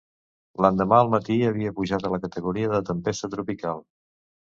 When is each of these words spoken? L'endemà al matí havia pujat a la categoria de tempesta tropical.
L'endemà 0.65 1.01
al 1.03 1.09
matí 1.15 1.35
havia 1.49 1.73
pujat 1.79 2.07
a 2.07 2.11
la 2.13 2.19
categoria 2.23 2.71
de 2.73 2.81
tempesta 2.89 3.31
tropical. 3.35 3.85